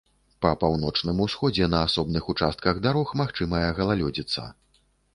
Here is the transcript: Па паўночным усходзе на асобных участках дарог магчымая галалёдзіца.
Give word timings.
Па 0.45 0.53
паўночным 0.63 1.21
усходзе 1.25 1.69
на 1.75 1.83
асобных 1.89 2.33
участках 2.35 2.83
дарог 2.89 3.15
магчымая 3.25 3.65
галалёдзіца. 3.83 4.53